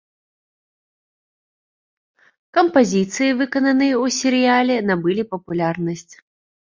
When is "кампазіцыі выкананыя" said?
2.59-3.95